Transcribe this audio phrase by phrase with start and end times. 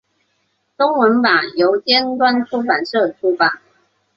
[0.79, 3.61] 中文版由尖端出版社出版。